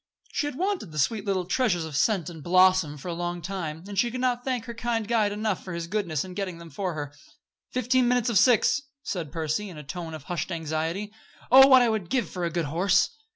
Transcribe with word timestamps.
She 0.31 0.47
had 0.47 0.55
wanted 0.55 0.91
the 0.91 0.97
sweet 0.97 1.25
little 1.25 1.45
treasures 1.45 1.85
of 1.85 1.95
scent 1.95 2.27
and 2.27 2.41
blossom 2.41 2.97
for 2.97 3.07
a 3.07 3.13
long 3.13 3.39
time, 3.39 3.83
and 3.87 3.99
she 3.99 4.09
could 4.09 4.19
not 4.19 4.43
thank 4.43 4.65
her 4.65 4.73
kind 4.73 5.07
guide 5.07 5.31
enough 5.31 5.63
for 5.63 5.73
his 5.73 5.85
goodness 5.85 6.25
in 6.25 6.33
getting 6.33 6.57
them 6.57 6.71
for 6.71 6.95
her. 6.95 7.13
"Fifteen 7.69 8.07
minutes 8.07 8.27
of 8.29 8.39
six!" 8.39 8.81
said 9.03 9.31
Percy, 9.31 9.69
in 9.69 9.77
a 9.77 9.83
tone 9.83 10.15
of 10.15 10.23
hushed 10.23 10.51
anxiety. 10.51 11.13
"Oh! 11.51 11.67
what 11.67 11.87
would 11.91 12.01
I 12.01 12.05
give 12.05 12.27
for 12.31 12.43
a 12.43 12.49
good 12.49 12.65
horse." 12.65 13.11